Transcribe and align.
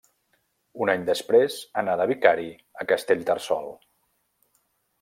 Un 0.85 0.91
any 0.93 1.03
després 1.09 1.57
anà 1.81 1.95
de 2.01 2.07
vicari 2.13 2.47
a 2.85 2.89
Castellterçol. 2.93 3.71